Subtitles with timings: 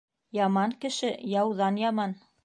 [0.35, 2.17] Яман кеше яуҙан яман.